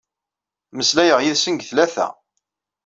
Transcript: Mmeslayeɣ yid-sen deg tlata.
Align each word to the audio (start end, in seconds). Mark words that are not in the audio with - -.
Mmeslayeɣ 0.71 1.19
yid-sen 1.21 1.55
deg 1.55 1.65
tlata. 1.69 2.07